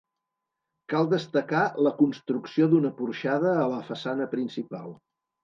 [0.93, 4.99] Cal destacar la construcció d'una porxada a la façana principal.